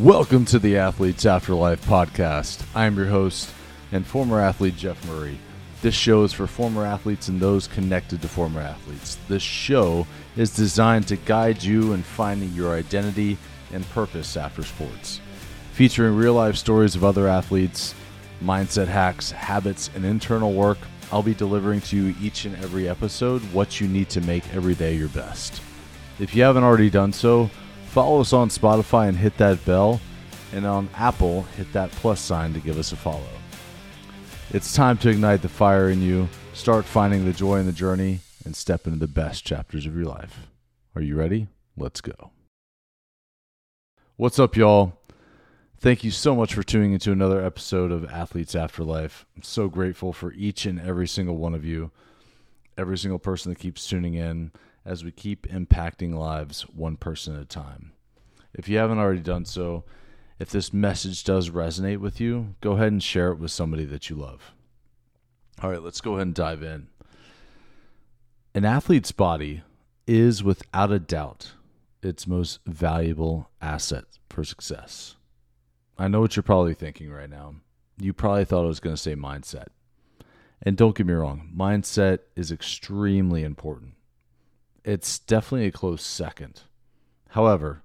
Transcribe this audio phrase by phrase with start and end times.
[0.00, 2.62] Welcome to the Athletes Afterlife podcast.
[2.74, 3.50] I am your host
[3.92, 5.38] and former athlete Jeff Murray.
[5.80, 9.16] This show is for former athletes and those connected to former athletes.
[9.26, 10.06] This show
[10.36, 13.38] is designed to guide you in finding your identity
[13.72, 15.22] and purpose after sports.
[15.72, 17.94] Featuring real life stories of other athletes,
[18.44, 20.78] mindset hacks, habits, and internal work,
[21.10, 24.74] I'll be delivering to you each and every episode what you need to make every
[24.74, 25.62] day your best.
[26.18, 27.48] If you haven't already done so,
[27.96, 29.98] follow us on Spotify and hit that bell,
[30.52, 33.24] and on Apple, hit that plus sign to give us a follow.
[34.50, 38.20] It's time to ignite the fire in you, start finding the joy in the journey,
[38.44, 40.46] and step into the best chapters of your life.
[40.94, 41.48] Are you ready?
[41.74, 42.32] Let's go.
[44.16, 45.00] What's up, y'all?
[45.78, 49.24] Thank you so much for tuning into another episode of Athletes Afterlife.
[49.34, 51.92] I'm so grateful for each and every single one of you,
[52.76, 54.52] every single person that keeps tuning in
[54.86, 57.92] as we keep impacting lives one person at a time.
[58.54, 59.84] If you haven't already done so,
[60.38, 64.08] if this message does resonate with you, go ahead and share it with somebody that
[64.08, 64.52] you love.
[65.60, 66.86] All right, let's go ahead and dive in.
[68.54, 69.62] An athlete's body
[70.06, 71.52] is without a doubt
[72.02, 75.16] its most valuable asset for success.
[75.98, 77.56] I know what you're probably thinking right now.
[77.98, 79.68] You probably thought I was going to say mindset.
[80.62, 83.95] And don't get me wrong, mindset is extremely important
[84.86, 86.62] it's definitely a close second.
[87.30, 87.82] However,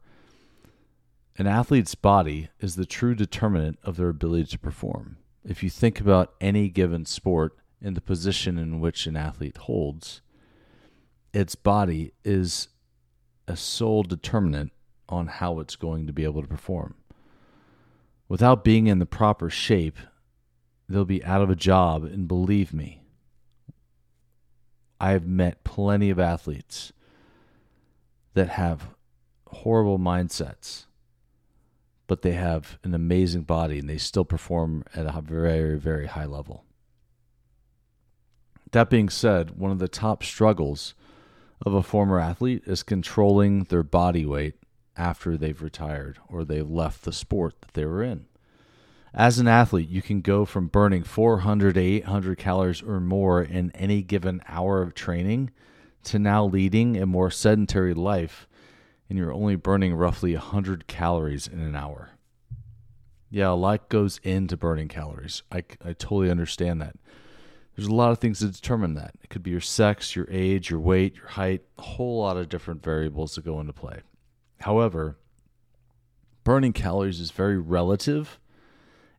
[1.38, 5.18] an athlete's body is the true determinant of their ability to perform.
[5.44, 10.22] If you think about any given sport and the position in which an athlete holds,
[11.34, 12.68] its body is
[13.48, 14.72] a sole determinant
[15.10, 16.94] on how it's going to be able to perform.
[18.30, 19.98] Without being in the proper shape,
[20.88, 23.01] they'll be out of a job, and believe me,
[25.02, 26.94] I have met plenty of athletes
[28.36, 28.90] that have
[29.48, 30.86] horrible mindsets,
[32.06, 36.28] but they have an amazing body and they still perform at a very, very high
[36.28, 36.66] level.
[38.74, 40.94] That being said, one of the top struggles
[41.66, 44.54] of a former athlete is controlling their body weight
[44.96, 48.28] after they've retired or they've left the sport that they were in.
[49.14, 53.72] As an athlete, you can go from burning 400 to 800 calories or more in
[53.72, 55.52] any given hour of training
[56.04, 58.48] to now leading a more sedentary life
[59.10, 62.12] and you're only burning roughly 100 calories in an hour.
[63.30, 65.44] Yeah, a lot goes into burning calories.
[65.52, 66.96] I, I totally understand that.
[67.76, 69.16] There's a lot of things that determine that.
[69.22, 72.48] It could be your sex, your age, your weight, your height, a whole lot of
[72.48, 74.00] different variables that go into play.
[74.62, 75.18] However,
[76.46, 78.40] burning calories is very relative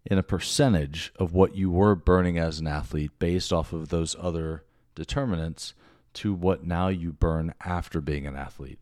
[0.04, 4.16] in a percentage of what you were burning as an athlete based off of those
[4.18, 4.64] other
[4.94, 5.74] determinants
[6.14, 8.78] to what now you burn after being an athlete.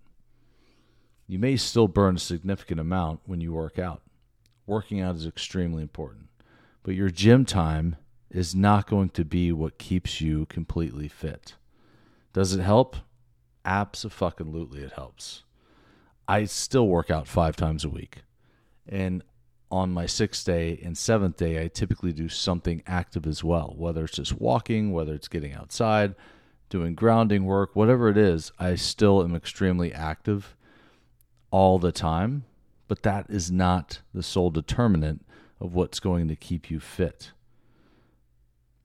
[1.27, 4.03] You may still burn a significant amount when you work out.
[4.67, 6.29] Working out is extremely important,
[6.83, 7.97] but your gym time
[8.31, 11.55] is not going to be what keeps you completely fit.
[12.33, 12.97] Does it help?
[13.65, 15.43] Absolutely, it helps.
[16.27, 18.19] I still work out five times a week.
[18.89, 19.23] And
[19.71, 24.05] on my sixth day and seventh day, I typically do something active as well, whether
[24.05, 26.15] it's just walking, whether it's getting outside,
[26.69, 30.57] doing grounding work, whatever it is, I still am extremely active
[31.51, 32.45] all the time.
[32.89, 35.25] But that is not the sole determinant
[35.61, 37.31] of what's going to keep you fit.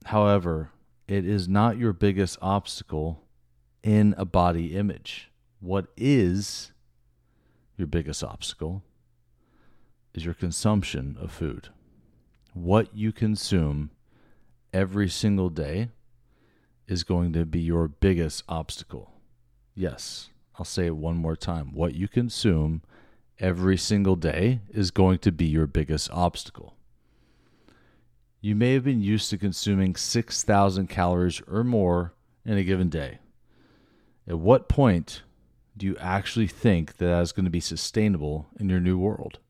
[0.04, 0.70] However,
[1.08, 3.24] it is not your biggest obstacle
[3.82, 5.30] in a body image.
[5.58, 6.70] What is
[7.76, 8.82] your biggest obstacle
[10.16, 11.68] is your consumption of food.
[12.54, 13.90] What you consume
[14.72, 15.90] every single day
[16.88, 19.12] is going to be your biggest obstacle.
[19.74, 21.72] Yes, I'll say it one more time.
[21.74, 22.82] What you consume
[23.38, 26.74] every single day is going to be your biggest obstacle.
[28.40, 32.14] You may have been used to consuming 6,000 calories or more
[32.44, 33.18] in a given day.
[34.26, 35.22] At what point
[35.76, 39.40] do you actually think that that is going to be sustainable in your new world?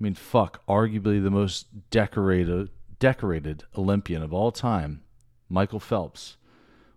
[0.00, 5.02] I mean, fuck, arguably the most decorated decorated Olympian of all time,
[5.48, 6.36] Michael Phelps,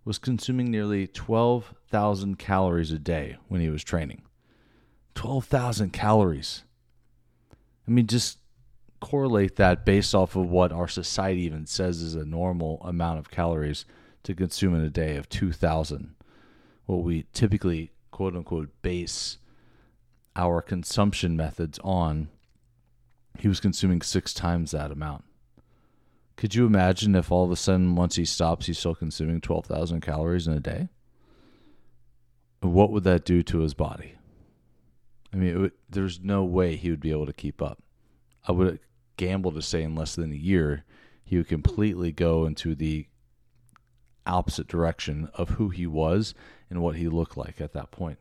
[0.03, 4.23] was consuming nearly 12,000 calories a day when he was training.
[5.15, 6.63] 12,000 calories.
[7.87, 8.39] I mean, just
[8.99, 13.31] correlate that based off of what our society even says is a normal amount of
[13.31, 13.85] calories
[14.23, 16.15] to consume in a day of 2,000.
[16.85, 19.37] What we typically, quote unquote, base
[20.35, 22.29] our consumption methods on
[23.41, 25.23] he was consuming six times that amount.
[26.37, 29.99] Could you imagine if all of a sudden, once he stops, he's still consuming 12,000
[29.99, 30.89] calories in a day?
[32.59, 34.13] What would that do to his body?
[35.33, 37.81] I mean, would, there's no way he would be able to keep up.
[38.47, 38.77] I would
[39.17, 40.83] gamble to say in less than a year,
[41.23, 43.07] he would completely go into the
[44.27, 46.35] opposite direction of who he was
[46.69, 48.19] and what he looked like at that point.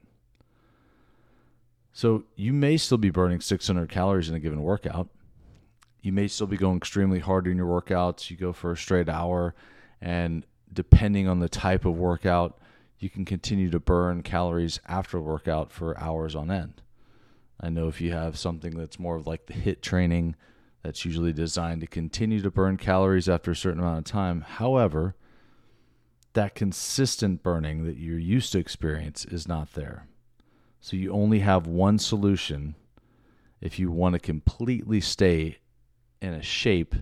[1.92, 5.08] So you may still be burning 600 calories in a given workout.
[6.02, 8.30] You may still be going extremely hard in your workouts.
[8.30, 9.54] You go for a straight hour,
[10.00, 12.58] and depending on the type of workout,
[12.98, 16.82] you can continue to burn calories after workout for hours on end.
[17.60, 20.36] I know if you have something that's more of like the HIIT training,
[20.82, 24.40] that's usually designed to continue to burn calories after a certain amount of time.
[24.42, 25.14] However,
[26.32, 30.06] that consistent burning that you're used to experience is not there.
[30.80, 32.74] So you only have one solution
[33.60, 35.58] if you want to completely stay
[36.22, 36.94] in a shape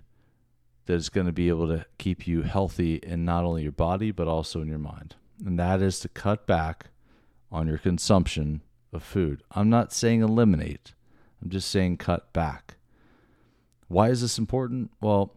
[0.87, 4.11] that is going to be able to keep you healthy in not only your body
[4.11, 5.15] but also in your mind.
[5.45, 6.87] And that is to cut back
[7.53, 9.43] on your consumption of food.
[9.53, 10.95] I'm not saying eliminate.
[11.43, 12.77] I'm just saying cut back.
[13.87, 14.91] Why is this important?
[15.01, 15.37] Well,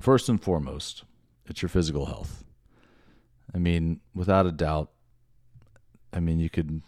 [0.00, 1.04] first and foremost,
[1.46, 2.44] it's your physical health.
[3.54, 4.90] I mean, without a doubt,
[6.12, 6.82] I mean, you could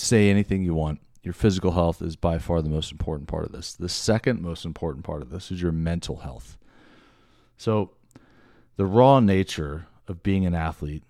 [0.00, 1.00] say anything you want.
[1.22, 3.74] Your physical health is by far the most important part of this.
[3.74, 6.56] The second most important part of this is your mental health.
[7.56, 7.90] So,
[8.76, 11.02] the raw nature of being an athlete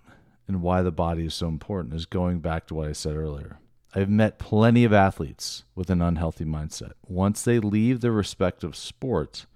[0.48, 3.58] and why the body is so important is going back to what I said earlier.
[3.94, 6.92] I've met plenty of athletes with an unhealthy mindset.
[7.06, 9.46] Once they leave their respective sports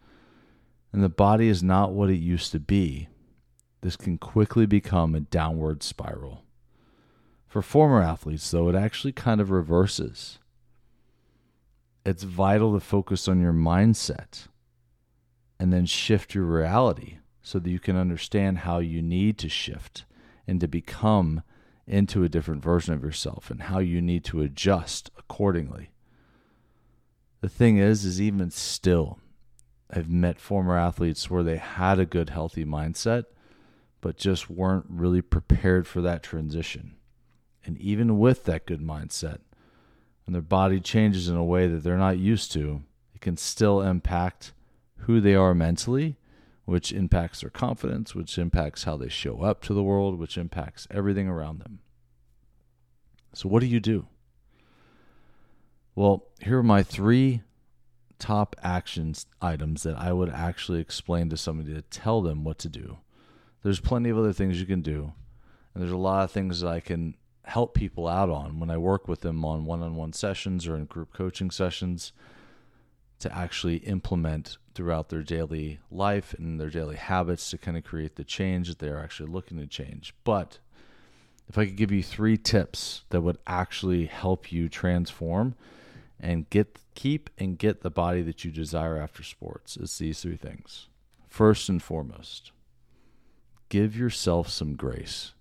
[0.93, 3.08] and the body is not what it used to be,
[3.81, 6.44] this can quickly become a downward spiral.
[7.52, 10.38] For former athletes, though, it actually kind of reverses.
[12.02, 14.49] It's vital to focus on your mindset
[15.60, 20.06] and then shift your reality so that you can understand how you need to shift
[20.49, 21.43] and to become
[21.87, 25.90] into a different version of yourself and how you need to adjust accordingly.
[27.43, 29.19] The thing is, is even still,
[29.90, 33.25] I've met former athletes where they had a good, healthy mindset,
[34.00, 36.94] but just weren't really prepared for that transition.
[37.64, 39.38] And even with that good mindset,
[40.26, 42.82] when their body changes in a way that they're not used to,
[43.14, 44.52] it can still impact
[44.98, 46.16] who they are mentally,
[46.64, 50.86] which impacts their confidence, which impacts how they show up to the world, which impacts
[50.90, 51.80] everything around them.
[53.34, 54.06] So, what do you do?
[55.94, 57.42] Well, here are my three
[58.18, 62.68] top actions items that I would actually explain to somebody to tell them what to
[62.68, 62.98] do.
[63.62, 65.12] There's plenty of other things you can do,
[65.74, 67.14] and there's a lot of things that I can
[67.44, 70.76] help people out on when I work with them on one on one sessions or
[70.76, 72.12] in group coaching sessions
[73.18, 78.16] to actually implement throughout their daily life and their daily habits to kind of create
[78.16, 80.14] the change that they're actually looking to change.
[80.24, 80.58] But
[81.48, 85.54] if I could give you three tips that would actually help you transform
[86.18, 90.36] and get keep and get the body that you desire after sports, it's these three
[90.36, 90.88] things.
[91.28, 92.52] First and foremost,
[93.68, 95.32] give yourself some grace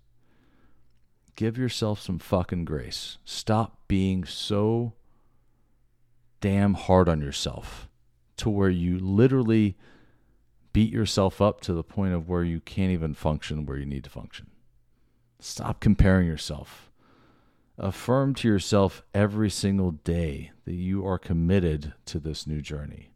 [1.36, 3.18] give yourself some fucking grace.
[3.24, 4.94] Stop being so
[6.40, 7.88] damn hard on yourself
[8.36, 9.76] to where you literally
[10.72, 14.04] beat yourself up to the point of where you can't even function where you need
[14.04, 14.50] to function.
[15.38, 16.90] Stop comparing yourself.
[17.78, 23.10] Affirm to yourself every single day that you are committed to this new journey.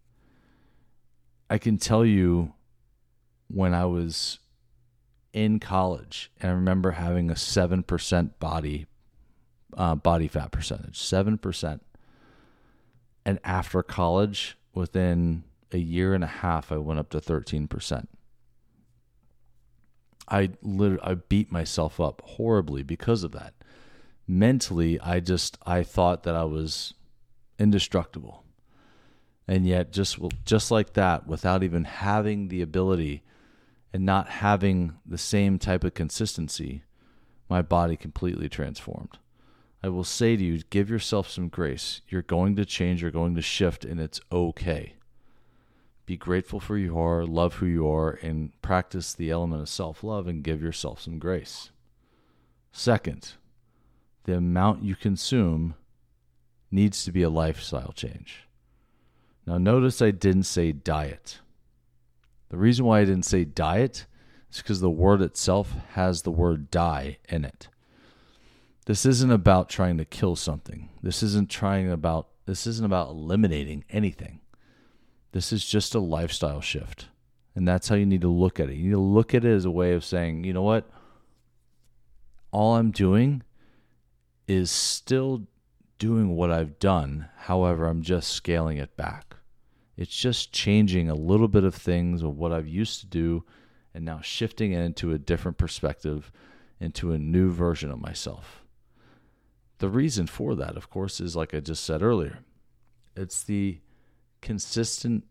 [1.48, 2.54] I can tell you
[3.48, 4.38] when I was
[5.36, 8.86] in college, and I remember having a seven percent body
[9.76, 11.84] uh, body fat percentage, seven percent.
[13.26, 18.08] And after college, within a year and a half, I went up to thirteen percent.
[20.26, 23.52] I literally I beat myself up horribly because of that.
[24.26, 26.94] Mentally, I just I thought that I was
[27.58, 28.42] indestructible.
[29.46, 33.22] And yet just just like that without even having the ability
[33.96, 36.82] and not having the same type of consistency,
[37.48, 39.16] my body completely transformed.
[39.82, 42.02] I will say to you, give yourself some grace.
[42.06, 44.96] You're going to change, you're going to shift, and it's okay.
[46.04, 49.68] Be grateful for who you are, love who you are, and practice the element of
[49.70, 51.70] self love and give yourself some grace.
[52.72, 53.32] Second,
[54.24, 55.74] the amount you consume
[56.70, 58.46] needs to be a lifestyle change.
[59.46, 61.40] Now, notice I didn't say diet.
[62.48, 64.06] The reason why I didn't say diet
[64.50, 67.68] is because the word itself has the word die in it.
[68.86, 70.90] This isn't about trying to kill something.
[71.02, 74.40] This isn't trying about this isn't about eliminating anything.
[75.32, 77.08] This is just a lifestyle shift.
[77.56, 78.76] And that's how you need to look at it.
[78.76, 80.88] You need to look at it as a way of saying, you know what?
[82.52, 83.42] All I'm doing
[84.46, 85.48] is still
[85.98, 87.28] doing what I've done.
[87.36, 89.35] However, I'm just scaling it back.
[89.96, 93.44] It's just changing a little bit of things of what I've used to do
[93.94, 96.30] and now shifting it into a different perspective,
[96.78, 98.62] into a new version of myself.
[99.78, 102.40] The reason for that, of course, is like I just said earlier
[103.16, 103.80] it's the
[104.42, 105.24] consistent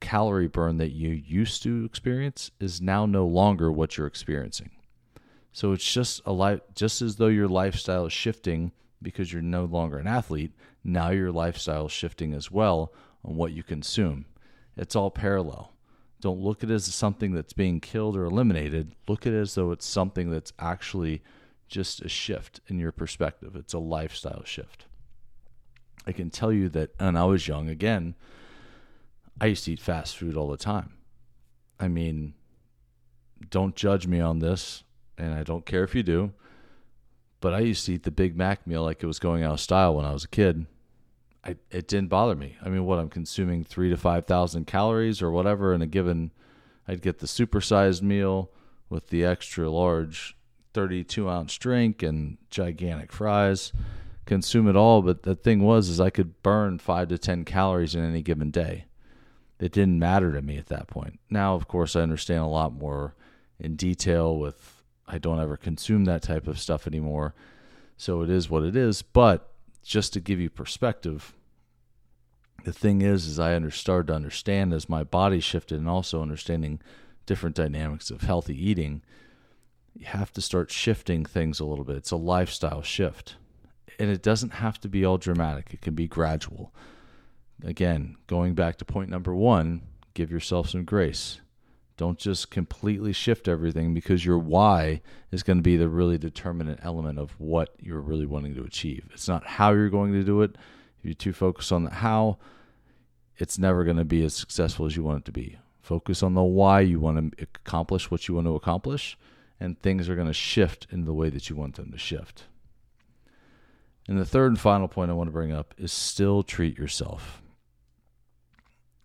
[0.00, 4.70] calorie burn that you used to experience is now no longer what you're experiencing.
[5.52, 8.70] So it's just a life, just as though your lifestyle is shifting
[9.02, 10.52] because you're no longer an athlete.
[10.84, 12.92] Now your lifestyle is shifting as well
[13.24, 14.26] on what you consume.
[14.76, 15.72] It's all parallel.
[16.20, 18.94] Don't look at it as something that's being killed or eliminated.
[19.06, 21.22] Look at it as though it's something that's actually
[21.68, 23.54] just a shift in your perspective.
[23.54, 24.86] It's a lifestyle shift.
[26.06, 28.14] I can tell you that when I was young, again,
[29.40, 30.94] I used to eat fast food all the time.
[31.78, 32.34] I mean,
[33.50, 34.82] don't judge me on this,
[35.16, 36.32] and I don't care if you do,
[37.40, 39.60] but I used to eat the Big Mac meal like it was going out of
[39.60, 40.66] style when I was a kid.
[41.44, 42.56] I, it didn't bother me.
[42.62, 46.32] I mean, what I'm consuming three to five thousand calories or whatever in a given.
[46.86, 48.50] I'd get the supersized meal
[48.88, 50.36] with the extra large
[50.72, 53.72] 32 ounce drink and gigantic fries.
[54.24, 57.94] Consume it all, but the thing was is I could burn five to ten calories
[57.94, 58.84] in any given day.
[59.58, 61.18] It didn't matter to me at that point.
[61.30, 63.14] Now, of course, I understand a lot more
[63.58, 67.34] in detail with I don't ever consume that type of stuff anymore.
[67.96, 69.02] So it is what it is.
[69.02, 69.50] But
[69.82, 71.34] just to give you perspective,
[72.64, 76.22] the thing is, is I under, started to understand as my body shifted and also
[76.22, 76.80] understanding
[77.26, 79.02] different dynamics of healthy eating,
[79.94, 81.96] you have to start shifting things a little bit.
[81.96, 83.36] It's a lifestyle shift.
[83.98, 86.72] And it doesn't have to be all dramatic, it can be gradual.
[87.64, 89.82] Again, going back to point number one,
[90.14, 91.40] give yourself some grace.
[91.98, 95.02] Don't just completely shift everything because your why
[95.32, 99.10] is going to be the really determinant element of what you're really wanting to achieve.
[99.12, 100.52] It's not how you're going to do it.
[100.98, 102.38] If you're too focused on the how,
[103.36, 105.58] it's never going to be as successful as you want it to be.
[105.80, 109.18] Focus on the why you want to accomplish what you want to accomplish,
[109.58, 112.44] and things are going to shift in the way that you want them to shift.
[114.06, 117.42] And the third and final point I want to bring up is still treat yourself.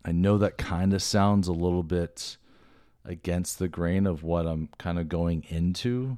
[0.06, 2.38] I know that kind of sounds a little bit
[3.06, 6.18] against the grain of what I'm kind of going into,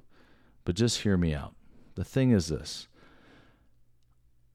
[0.63, 1.55] but just hear me out.
[1.95, 2.87] The thing is this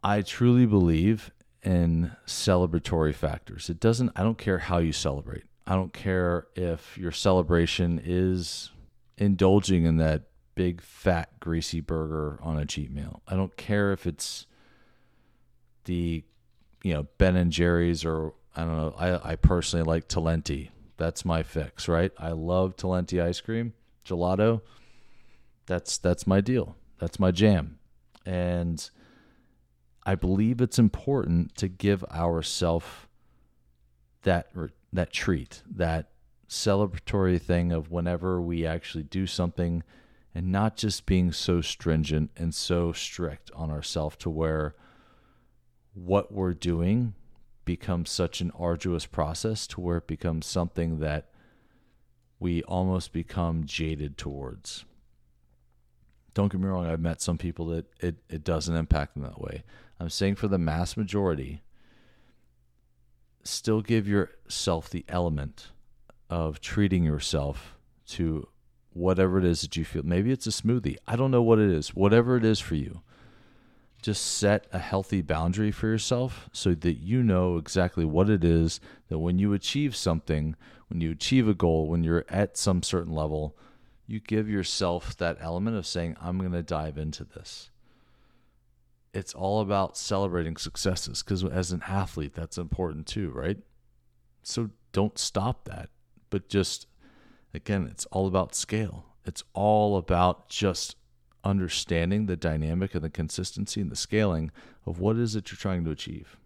[0.02, 1.30] I truly believe
[1.62, 3.68] in celebratory factors.
[3.68, 5.44] It doesn't, I don't care how you celebrate.
[5.66, 8.70] I don't care if your celebration is
[9.18, 10.22] indulging in that
[10.54, 13.22] big, fat, greasy burger on a cheat meal.
[13.28, 14.46] I don't care if it's
[15.84, 16.24] the,
[16.82, 18.94] you know, Ben and Jerry's or I don't know.
[18.98, 20.70] I, I personally like Talenti
[21.00, 22.12] that's my fix, right?
[22.18, 23.72] I love Talenti ice cream,
[24.04, 24.60] gelato.
[25.66, 26.76] That's that's my deal.
[26.98, 27.78] That's my jam.
[28.26, 28.88] And
[30.04, 32.86] I believe it's important to give ourselves
[34.22, 34.52] that
[34.92, 36.10] that treat, that
[36.48, 39.82] celebratory thing of whenever we actually do something
[40.34, 44.74] and not just being so stringent and so strict on ourselves to where
[45.94, 47.14] what we're doing
[47.70, 51.28] becomes such an arduous process to where it becomes something that
[52.40, 54.84] we almost become jaded towards.
[56.34, 59.40] Don't get me wrong, I've met some people that it, it doesn't impact them that
[59.40, 59.62] way.
[60.00, 61.62] I'm saying for the mass majority,
[63.44, 65.68] still give yourself the element
[66.28, 68.48] of treating yourself to
[68.92, 70.02] whatever it is that you feel.
[70.02, 70.96] Maybe it's a smoothie.
[71.06, 71.94] I don't know what it is.
[71.94, 73.02] Whatever it is for you
[74.00, 78.80] just set a healthy boundary for yourself so that you know exactly what it is
[79.08, 80.56] that when you achieve something,
[80.88, 83.56] when you achieve a goal, when you're at some certain level,
[84.06, 87.70] you give yourself that element of saying, I'm going to dive into this.
[89.12, 93.58] It's all about celebrating successes because as an athlete, that's important too, right?
[94.42, 95.90] So don't stop that,
[96.30, 96.86] but just
[97.54, 99.06] again, it's all about scale.
[99.24, 100.96] It's all about just
[101.44, 104.50] understanding the dynamic and the consistency and the scaling
[104.86, 106.36] of what is it you're trying to achieve.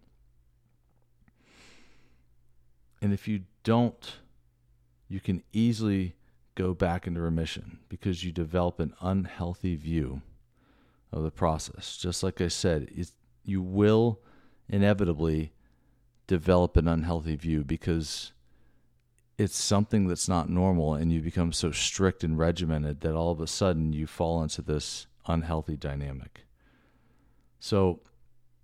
[3.03, 4.19] And if you don't,
[5.09, 6.17] you can easily
[6.55, 10.23] go back into remission because you develop an unhealthy view
[11.13, 11.97] of the process.
[11.97, 12.89] Just like I said,
[13.45, 14.21] you will
[14.69, 15.53] inevitably
[16.27, 18.33] develop an unhealthy view because
[19.37, 23.41] it's something that's not normal and you become so strict and regimented that all of
[23.41, 26.47] a sudden you fall into this unhealthy dynamic.
[27.59, 28.01] So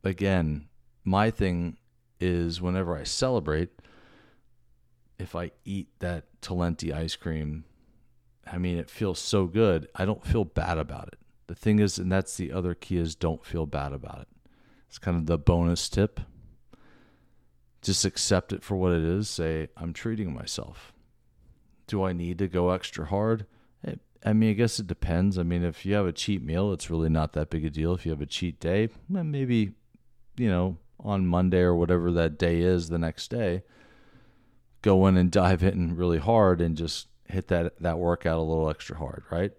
[0.05, 0.69] again,
[1.05, 1.79] my thing
[2.21, 3.71] is whenever I celebrate,
[5.19, 7.65] if I eat that Talenti ice cream,
[8.51, 9.89] I mean, it feels so good.
[9.95, 11.19] I don't feel bad about it.
[11.47, 14.29] The thing is, and that's the other key is don't feel bad about it.
[14.89, 16.21] It's kind of the bonus tip.
[17.83, 19.29] Just accept it for what it is.
[19.29, 20.93] Say, I'm treating myself.
[21.87, 23.47] Do I need to go extra hard?
[23.87, 23.95] Eh,
[24.25, 25.39] I mean, I guess it depends.
[25.39, 27.95] I mean, if you have a cheat meal, it's really not that big a deal.
[27.95, 29.73] If you have a cheat day, maybe,
[30.37, 33.63] you know, on Monday or whatever that day is the next day,
[34.83, 38.69] go in and dive in really hard and just hit that, that workout a little
[38.69, 39.53] extra hard, right?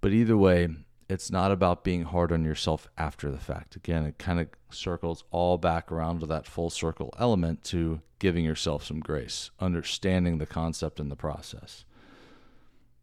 [0.00, 0.68] But either way,
[1.10, 3.74] it's not about being hard on yourself after the fact.
[3.74, 8.44] Again, it kind of circles all back around to that full circle element to giving
[8.44, 11.84] yourself some grace, understanding the concept and the process.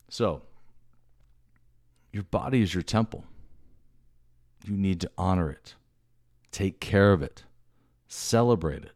[0.07, 0.43] So,
[2.13, 3.25] your body is your temple.
[4.63, 5.75] You need to honor it,
[6.49, 7.43] take care of it,
[8.07, 8.93] celebrate it.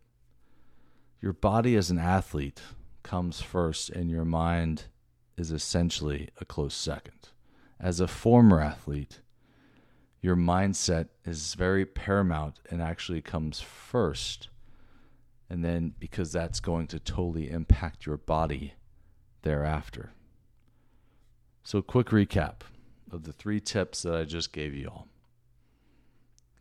[1.19, 2.61] Your body as an athlete
[3.03, 4.85] comes first, and your mind
[5.35, 7.31] is essentially a close second.
[7.81, 9.21] As a former athlete,
[10.21, 14.50] your mindset is very paramount and actually comes first.
[15.50, 18.75] And then, because that's going to totally impact your body
[19.41, 20.11] thereafter.
[21.63, 22.61] So, quick recap
[23.11, 25.07] of the three tips that I just gave you all.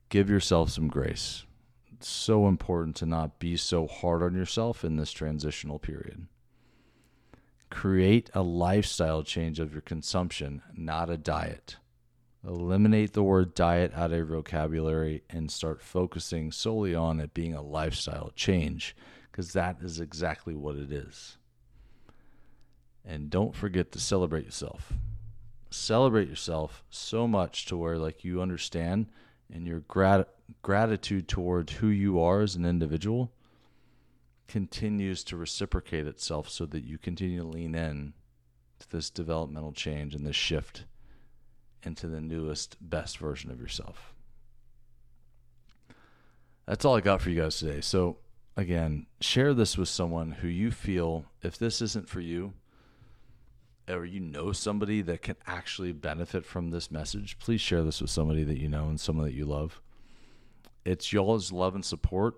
[0.09, 1.45] Give yourself some grace.
[1.93, 6.27] It's so important to not be so hard on yourself in this transitional period.
[7.71, 11.77] Create a lifestyle change of your consumption, not a diet.
[12.47, 17.55] Eliminate the word diet out of your vocabulary and start focusing solely on it being
[17.55, 18.97] a lifestyle change
[19.31, 21.37] because that is exactly what it is.
[23.05, 24.93] And don't forget to celebrate yourself
[25.71, 29.07] celebrate yourself so much to where like you understand
[29.53, 30.29] and your grat-
[30.63, 33.33] gratitude toward who you are as an individual
[34.51, 38.13] continues to reciprocate itself so that you continue to lean in
[38.81, 40.87] to this developmental change and this shift
[41.85, 44.13] into the newest best version of yourself.
[46.67, 47.81] That's all i got for you guys today.
[47.81, 48.19] So
[48.57, 52.53] again share this with someone who you feel if this isn't for you
[53.89, 58.11] or you know somebody that can actually benefit from this message, please share this with
[58.11, 59.81] somebody that you know and someone that you love.
[60.85, 62.35] It's y'all's love and support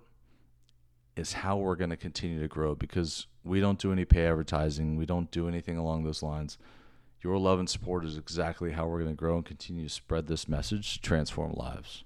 [1.17, 4.97] is how we're going to continue to grow because we don't do any pay advertising.
[4.97, 6.59] We don't do anything along those lines.
[7.23, 10.27] Your love and support is exactly how we're going to grow and continue to spread
[10.27, 12.05] this message to transform lives.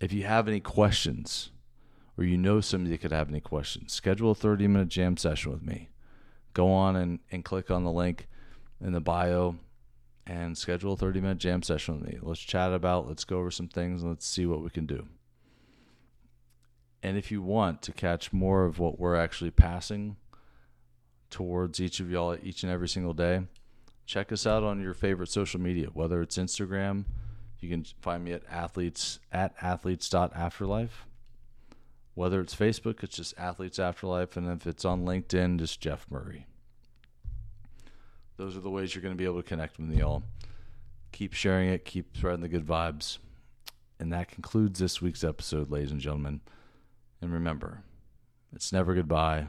[0.00, 1.50] If you have any questions
[2.16, 5.52] or you know somebody that could have any questions, schedule a 30 minute jam session
[5.52, 5.90] with me
[6.54, 8.28] go on and, and click on the link
[8.80, 9.56] in the bio
[10.26, 12.18] and schedule a 30 minute jam session with me.
[12.22, 15.06] Let's chat about, let's go over some things, and let's see what we can do.
[17.04, 20.16] And if you want to catch more of what we're actually passing
[21.30, 23.42] towards each of y'all each and every single day,
[24.06, 27.04] check us out on your favorite social media, whether it's Instagram,
[27.60, 31.06] you can find me at athletes at athletes.afterlife
[32.14, 36.46] whether it's Facebook, it's just Athletes Afterlife, and if it's on LinkedIn, just Jeff Murray.
[38.36, 40.22] Those are the ways you're going to be able to connect with me all.
[41.12, 43.18] Keep sharing it, keep spreading the good vibes.
[44.00, 46.40] And that concludes this week's episode, ladies and gentlemen.
[47.24, 47.84] And remember,
[48.54, 49.46] it's never goodbye,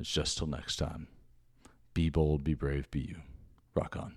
[0.00, 1.06] it's just till next time.
[1.94, 3.16] Be bold, be brave, be you.
[3.76, 4.16] Rock on.